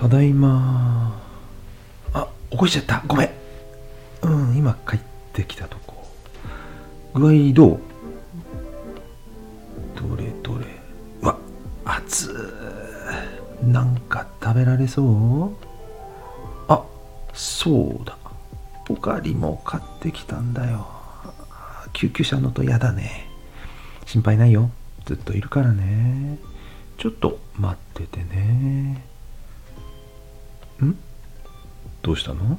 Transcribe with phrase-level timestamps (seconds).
[0.00, 1.20] ただいま。
[2.14, 3.02] あ起こしちゃった。
[3.06, 3.30] ごめん。
[4.22, 5.00] うん今帰っ
[5.32, 6.06] てきたとこ。
[7.14, 7.80] 具合どう
[9.96, 10.66] どれどれ。
[11.20, 11.36] うわ
[11.84, 15.50] 熱ーなんか食べられそう？
[16.68, 16.84] あ
[17.34, 18.16] そうだ。
[18.84, 20.86] ポカリも買ってきたんだよ。
[21.92, 23.28] 救急車のと嫌だね。
[24.06, 24.70] 心配ないよ。
[25.06, 26.38] ずっといるからね。
[26.98, 27.87] ちょっと待って。
[30.86, 30.96] ん？
[32.02, 32.58] どうしたの？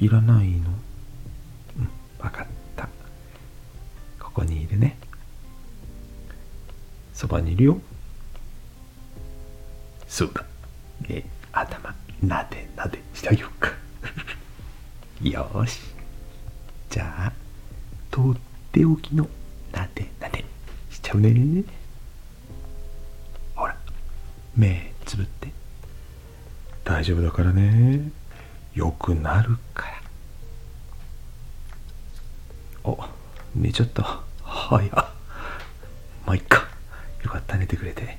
[0.00, 0.70] いらないの？
[1.78, 1.88] うん
[2.18, 2.88] 分かった。
[4.20, 4.96] ここにいるね。
[7.12, 7.80] そばにいるよ。
[10.08, 10.44] そうだ。
[11.08, 13.70] ね頭なでなでしてあげようか。
[15.22, 15.80] よし。
[16.90, 17.32] じゃあ
[18.10, 18.36] とっ
[18.72, 19.28] ておきの
[19.72, 20.44] なでなで
[20.90, 21.64] しちゃうね。
[23.54, 23.76] ほら
[24.56, 25.63] 目つぶって。
[26.94, 28.08] 大丈夫だからね。
[28.72, 30.00] よくなるから。
[32.84, 32.96] お
[33.52, 34.20] 寝ちゃった。
[34.44, 34.90] 早っ。
[34.92, 36.68] まあいっか
[37.24, 37.56] よかった。
[37.56, 38.16] 寝てくれて。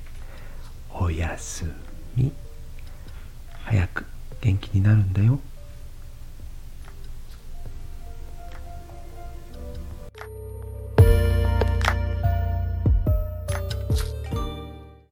[0.92, 1.64] おやす
[2.16, 2.30] み。
[3.64, 4.04] 早く
[4.42, 5.40] 元気になるんだよ。